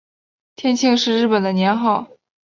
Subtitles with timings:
[0.55, 2.07] 天庆是日本的年号。